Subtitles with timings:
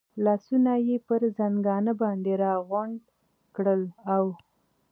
[0.25, 3.01] لاسونه یې پر زنګانه باندې را غونډ
[3.55, 3.81] کړل،
[4.15, 4.33] اوه.